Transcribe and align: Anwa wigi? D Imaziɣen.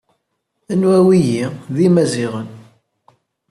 Anwa 0.71 0.97
wigi? 1.07 1.45
D 1.75 1.77
Imaziɣen. 1.87 2.49